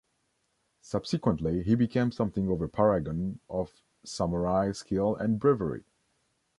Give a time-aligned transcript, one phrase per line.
[0.81, 5.83] Subsequently, he became something of a paragon of samurai skill and bravery.